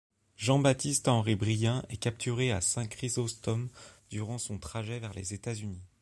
[0.35, 3.69] Jean-Baptiste-Henri Brien est capturé à Saint-Chrysostome
[4.09, 5.83] durant son trajet vers les États-Unis.